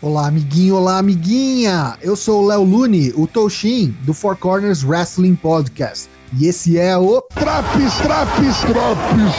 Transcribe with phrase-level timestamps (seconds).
[0.00, 1.98] Olá, amiguinho, olá, amiguinha!
[2.00, 6.08] Eu sou o Léo Lune, o Toshin, do Four Corners Wrestling Podcast.
[6.38, 9.34] E esse é o Traps, Traps, Traps,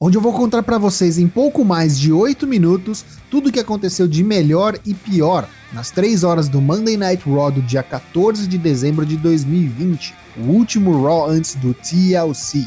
[0.00, 3.60] onde eu vou contar para vocês em pouco mais de 8 minutos tudo o que
[3.60, 8.44] aconteceu de melhor e pior nas 3 horas do Monday Night Raw do dia 14
[8.48, 12.66] de dezembro de 2020, o último Raw antes do TLC.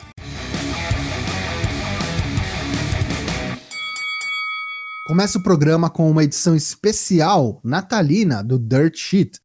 [5.11, 9.41] Começa o programa com uma edição especial natalina do Dirt Sheet.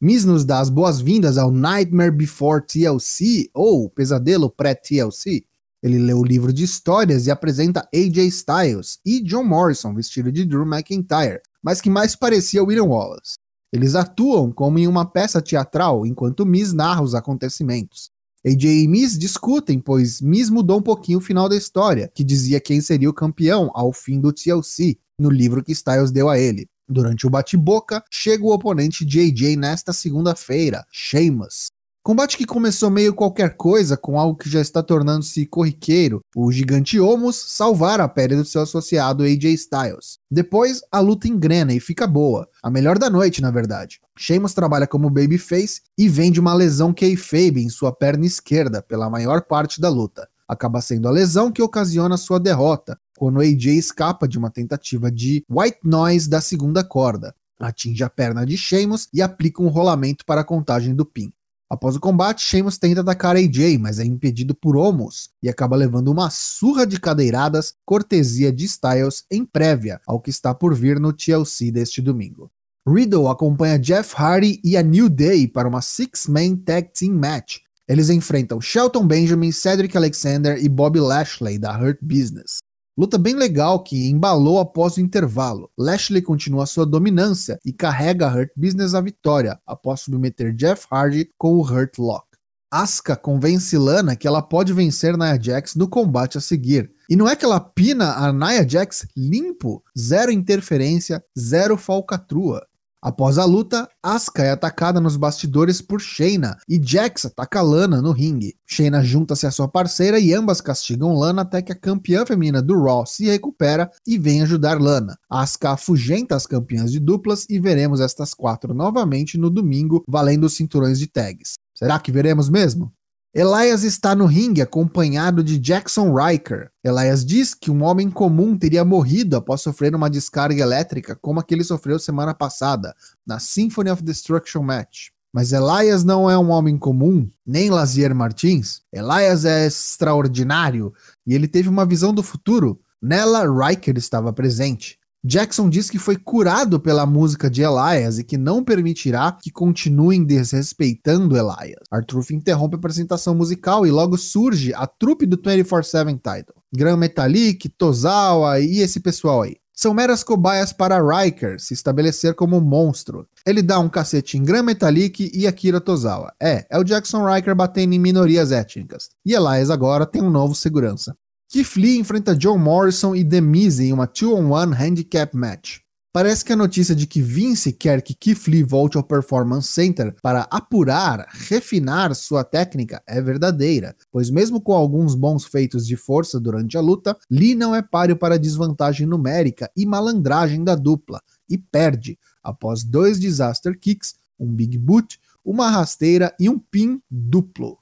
[0.00, 5.44] Miz nos dá as boas-vindas ao Nightmare Before TLC ou Pesadelo pré-TLC.
[5.82, 10.44] Ele lê o livro de histórias e apresenta AJ Styles e John Morrison vestido de
[10.44, 13.38] Drew McIntyre, mas que mais parecia William Wallace.
[13.72, 18.12] Eles atuam como em uma peça teatral enquanto Miz narra os acontecimentos.
[18.46, 22.60] AJ e Miz discutem, pois Miz mudou um pouquinho o final da história, que dizia
[22.60, 26.66] quem seria o campeão ao fim do TLC, no livro que Styles deu a ele.
[26.88, 31.66] Durante o bate-boca, chega o oponente JJ nesta segunda-feira, Sheamus.
[32.02, 36.98] Combate que começou meio qualquer coisa, com algo que já está tornando-se corriqueiro, o gigante
[36.98, 40.18] Omos salvar a pele do seu associado AJ Styles.
[40.30, 44.00] Depois, a luta engrena e fica boa, a melhor da noite, na verdade.
[44.16, 49.42] Sheamus trabalha como babyface e vende uma lesão kayfabe em sua perna esquerda pela maior
[49.42, 50.26] parte da luta.
[50.48, 55.44] Acaba sendo a lesão que ocasiona sua derrota, quando AJ escapa de uma tentativa de
[55.50, 60.42] white noise da segunda corda, atinge a perna de Sheamus e aplica um rolamento para
[60.42, 61.32] a contagem do pin.
[61.68, 66.08] Após o combate, Sheamus tenta atacar AJ, mas é impedido por Omos e acaba levando
[66.08, 71.12] uma surra de cadeiradas, cortesia de Styles em prévia ao que está por vir no
[71.12, 72.50] TLC deste domingo.
[72.88, 77.58] Riddle acompanha Jeff Hardy e a New Day para uma Six-Man Tag Team Match.
[77.88, 82.58] Eles enfrentam Shelton Benjamin, Cedric Alexander e Bobby Lashley da Hurt Business.
[82.98, 85.70] Luta bem legal que embalou após o intervalo.
[85.78, 91.54] Lashley continua sua dominância e carrega Hurt Business à vitória após submeter Jeff Hardy com
[91.54, 92.26] o Hurt Lock.
[92.68, 96.90] Asuka convence Lana que ela pode vencer Nia Jax no combate a seguir.
[97.08, 102.66] E não é que ela pina a Nia Jax limpo, zero interferência, zero falcatrua.
[103.00, 108.10] Após a luta, Asuka é atacada nos bastidores por Shayna e Jax ataca Lana no
[108.10, 108.56] ringue.
[108.66, 112.76] Shayna junta-se à sua parceira e ambas castigam Lana até que a campeã feminina do
[112.82, 115.16] Raw se recupera e vem ajudar Lana.
[115.30, 120.56] Asuka afugenta as campeãs de duplas e veremos estas quatro novamente no domingo, valendo os
[120.56, 121.54] cinturões de tags.
[121.72, 122.92] Será que veremos mesmo?
[123.34, 126.70] Elias está no ringue acompanhado de Jackson Riker.
[126.82, 131.42] Elias diz que um homem comum teria morrido após sofrer uma descarga elétrica como a
[131.42, 132.94] que ele sofreu semana passada,
[133.26, 135.08] na Symphony of Destruction Match.
[135.30, 138.80] Mas Elias não é um homem comum, nem Lazier Martins.
[138.90, 140.92] Elias é extraordinário
[141.26, 142.80] e ele teve uma visão do futuro.
[143.00, 144.98] Nela, Riker estava presente.
[145.28, 150.24] Jackson diz que foi curado pela música de Elias e que não permitirá que continuem
[150.24, 151.84] desrespeitando Elias.
[151.90, 156.54] Artruth interrompe a apresentação musical e logo surge a trupe do 24-7 Title.
[156.74, 159.56] Gran Metalik, Tozawa e esse pessoal aí.
[159.74, 163.26] São meras cobaias para Riker se estabelecer como monstro.
[163.44, 166.32] Ele dá um cacete em Gran Metalik e Akira Tozawa.
[166.42, 169.10] É, é o Jackson Riker batendo em minorias étnicas.
[169.26, 171.14] E Elias agora tem um novo segurança.
[171.50, 175.78] Keith Lee enfrenta John Morrison e The Miz em uma 2-on-1 handicap match.
[176.12, 180.14] Parece que a notícia de que Vince quer que Keith Lee volte ao Performance Center
[180.20, 186.38] para apurar, refinar sua técnica é verdadeira, pois mesmo com alguns bons feitos de força
[186.38, 191.18] durante a luta, Lee não é páreo para a desvantagem numérica e malandragem da dupla,
[191.48, 197.78] e perde após dois disaster kicks, um big boot, uma rasteira e um pin duplo.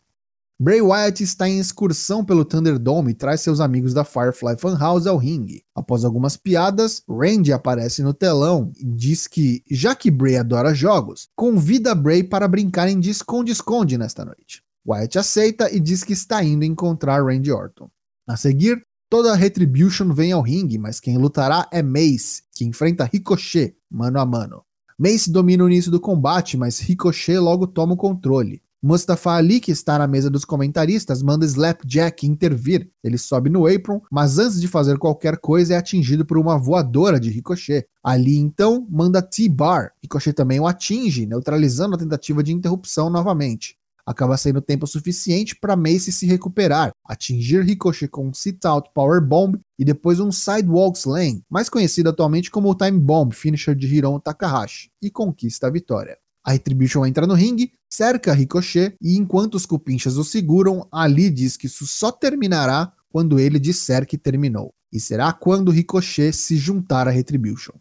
[0.59, 5.19] Bray Wyatt está em excursão pelo Thunderdome e traz seus amigos da Firefly Funhouse ao
[5.19, 5.63] ringue.
[5.75, 11.29] Após algumas piadas, Randy aparece no telão e diz que, já que Bray adora jogos,
[11.37, 14.63] convida Bray para brincarem de esconde-esconde nesta noite.
[14.89, 17.91] Wyatt aceita e diz que está indo encontrar Randy Orton.
[18.27, 18.81] A seguir,
[19.11, 24.19] toda a Retribution vem ao ringue, mas quem lutará é Mace, que enfrenta Ricochet, mano
[24.19, 24.63] a mano.
[24.99, 28.63] Mace domina o início do combate, mas Ricochet logo toma o controle.
[28.87, 32.89] Mustafa Ali, que está na mesa dos comentaristas, manda Slapjack intervir.
[33.03, 37.19] Ele sobe no apron, mas antes de fazer qualquer coisa é atingido por uma voadora
[37.19, 37.85] de Ricochet.
[38.01, 39.91] Ali então manda T-Bar.
[40.01, 43.77] Ricochet também o atinge, neutralizando a tentativa de interrupção novamente.
[44.07, 49.59] Acaba sendo tempo suficiente para Mace se recuperar, atingir Ricochet com um sit-out power bomb
[49.77, 54.21] e depois um sidewalk slam, mais conhecido atualmente como o Time Bomb, finisher de Hiron
[54.21, 56.17] Takahashi, e conquista a vitória.
[56.47, 61.57] A Retribution entra no ringue, cerca Ricochet e enquanto os cupinchas o seguram, Ali diz
[61.57, 64.75] que isso só terminará quando ele disser que terminou.
[64.93, 67.73] E será quando Ricochet se juntar à Retribution.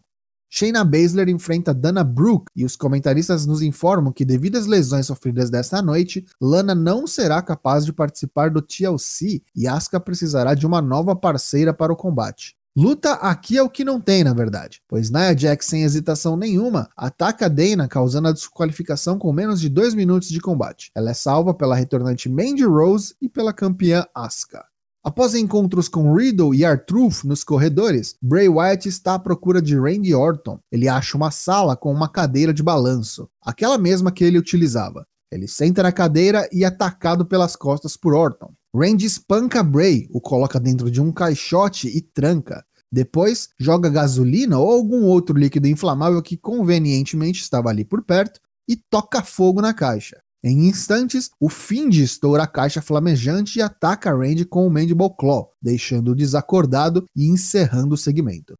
[0.48, 5.50] Shayna Baszler enfrenta Dana Brooke e os comentaristas nos informam que, devido às lesões sofridas
[5.50, 10.80] desta noite, Lana não será capaz de participar do TLC e Asuka precisará de uma
[10.80, 12.55] nova parceira para o combate.
[12.78, 16.90] Luta aqui é o que não tem, na verdade, pois Nia Jax, sem hesitação nenhuma,
[16.94, 20.90] ataca Dana, causando a desqualificação com menos de 2 minutos de combate.
[20.94, 24.62] Ela é salva pela retornante Mandy Rose e pela campeã Asuka.
[25.02, 30.14] Após encontros com Riddle e R-Truth nos corredores, Bray Wyatt está à procura de Randy
[30.14, 30.60] Orton.
[30.70, 35.06] Ele acha uma sala com uma cadeira de balanço, aquela mesma que ele utilizava.
[35.32, 38.52] Ele senta na cadeira e é atacado pelas costas por Orton.
[38.78, 42.62] Randy espanca Bray, o coloca dentro de um caixote e tranca.
[42.92, 48.38] Depois, joga gasolina ou algum outro líquido inflamável que convenientemente estava ali por perto
[48.68, 50.20] e toca fogo na caixa.
[50.44, 55.54] Em instantes, o Find estoura a caixa flamejante e ataca Randy com o Mandible Claw,
[55.60, 58.54] deixando-o desacordado e encerrando o segmento.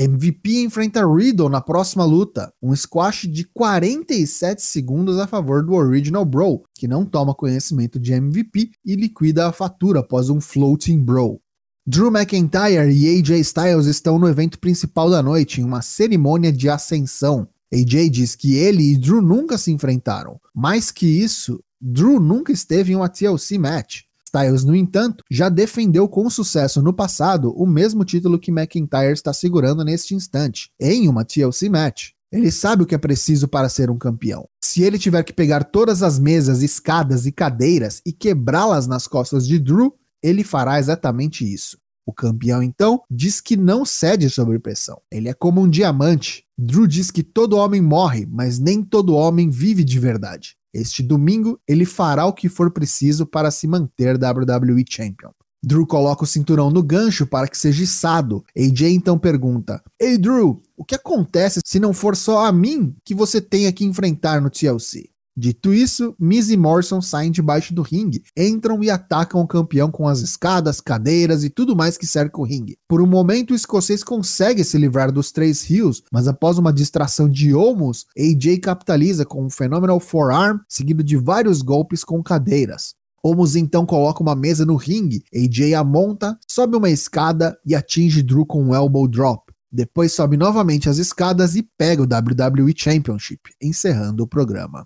[0.00, 6.24] MVP enfrenta Riddle na próxima luta, um squash de 47 segundos a favor do Original
[6.24, 11.40] Bro, que não toma conhecimento de MVP e liquida a fatura após um Floating Bro.
[11.84, 16.68] Drew McIntyre e AJ Styles estão no evento principal da noite, em uma cerimônia de
[16.68, 17.48] ascensão.
[17.74, 20.40] AJ diz que ele e Drew nunca se enfrentaram.
[20.54, 24.02] Mais que isso, Drew nunca esteve em uma TLC match.
[24.28, 29.32] Styles, no entanto, já defendeu com sucesso no passado o mesmo título que McIntyre está
[29.32, 32.10] segurando neste instante, em uma TLC match.
[32.30, 34.46] Ele sabe o que é preciso para ser um campeão.
[34.62, 39.48] Se ele tiver que pegar todas as mesas, escadas e cadeiras e quebrá-las nas costas
[39.48, 41.78] de Drew, ele fará exatamente isso.
[42.04, 45.00] O campeão, então, diz que não cede sob pressão.
[45.10, 46.44] Ele é como um diamante.
[46.58, 50.57] Drew diz que todo homem morre, mas nem todo homem vive de verdade.
[50.72, 55.30] Este domingo, ele fará o que for preciso para se manter WWE Champion.
[55.62, 58.44] Drew coloca o cinturão no gancho para que seja içado.
[58.56, 63.14] AJ então pergunta: Ei Drew, o que acontece se não for só a mim que
[63.14, 65.10] você tenha que enfrentar no TLC?
[65.40, 70.08] Dito isso, Miz e Morrison saem debaixo do ringue, entram e atacam o campeão com
[70.08, 72.76] as escadas, cadeiras e tudo mais que cerca o ringue.
[72.88, 77.28] Por um momento, o escocês consegue se livrar dos três rios, mas após uma distração
[77.28, 82.96] de Omos, AJ capitaliza com um Phenomenal Forearm, seguido de vários golpes com cadeiras.
[83.22, 88.24] Omos então coloca uma mesa no ringue, AJ a monta, sobe uma escada e atinge
[88.24, 89.52] Drew com um Elbow Drop.
[89.70, 94.84] Depois sobe novamente as escadas e pega o WWE Championship, encerrando o programa.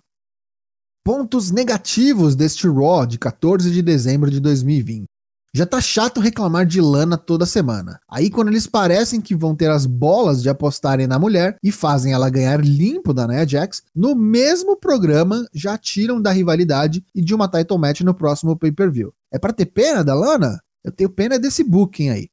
[1.04, 5.06] Pontos negativos deste Raw de 14 de dezembro de 2020.
[5.52, 7.98] Já tá chato reclamar de Lana toda semana.
[8.08, 12.12] Aí quando eles parecem que vão ter as bolas de apostarem na mulher e fazem
[12.12, 17.34] ela ganhar limpo da Nia Jax, no mesmo programa já tiram da rivalidade e de
[17.34, 19.12] uma title match no próximo pay-per-view.
[19.32, 20.60] É para ter pena da Lana?
[20.84, 22.28] Eu tenho pena desse booking aí.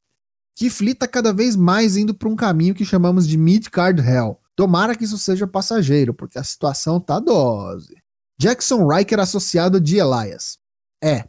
[0.54, 4.38] Que flita cada vez mais indo para um caminho que chamamos de mid-card hell.
[4.54, 7.96] Tomara que isso seja passageiro, porque a situação tá dose.
[8.40, 10.56] Jackson Riker associado de Elias.
[11.04, 11.28] É,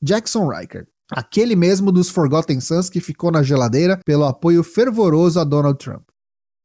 [0.00, 0.86] Jackson Riker.
[1.10, 6.04] Aquele mesmo dos Forgotten Sons que ficou na geladeira pelo apoio fervoroso a Donald Trump.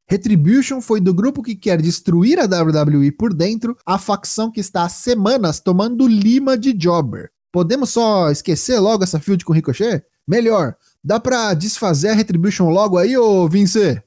[0.08, 4.84] Retribution foi do grupo que quer destruir a WWE por dentro, a facção que está
[4.84, 7.28] há semanas tomando lima de Jobber.
[7.52, 10.04] Podemos só esquecer logo essa field com Ricochet?
[10.24, 14.00] Melhor, dá pra desfazer a Retribution logo aí, ô Vince?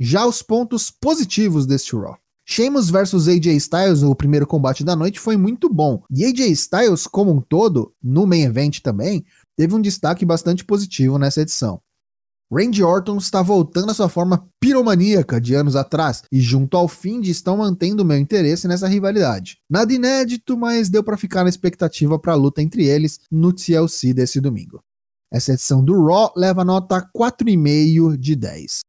[0.00, 2.21] Já os pontos positivos deste Raw.
[2.44, 6.02] Sheamus versus AJ Styles, o primeiro combate da noite, foi muito bom.
[6.10, 9.24] E AJ Styles, como um todo, no main event também,
[9.56, 11.80] teve um destaque bastante positivo nessa edição.
[12.52, 17.18] Randy Orton está voltando à sua forma piromaníaca de anos atrás e junto ao fim
[17.18, 19.56] de estão mantendo meu interesse nessa rivalidade.
[19.70, 24.12] Nada inédito, mas deu para ficar na expectativa para a luta entre eles no TLC
[24.12, 24.82] desse domingo.
[25.32, 28.80] Essa edição do Raw leva nota 4,5 de 10.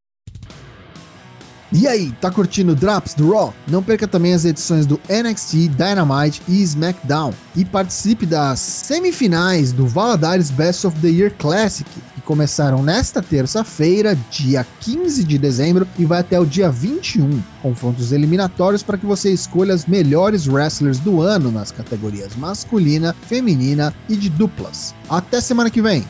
[1.76, 3.52] E aí, tá curtindo Drops do Raw?
[3.68, 7.34] Não perca também as edições do NXT, Dynamite e SmackDown.
[7.56, 14.16] E participe das semifinais do Valadares Best of the Year Classic, que começaram nesta terça-feira,
[14.30, 17.42] dia 15 de dezembro, e vai até o dia 21.
[17.64, 23.92] Confrontos eliminatórios para que você escolha as melhores wrestlers do ano nas categorias masculina, feminina
[24.08, 24.94] e de duplas.
[25.10, 26.06] Até semana que vem!